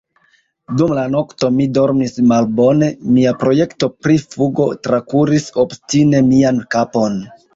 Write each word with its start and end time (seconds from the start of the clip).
Dum 0.77 0.93
la 0.99 1.01
nokto, 1.15 1.49
mi 1.57 1.67
dormis 1.77 2.15
malbone; 2.31 2.87
mia 3.17 3.33
projekto 3.43 3.91
pri 4.05 4.17
fugo 4.23 4.67
trakuris 4.89 5.47
obstine 5.65 6.23
mian 6.33 6.61
kapon. 6.77 7.21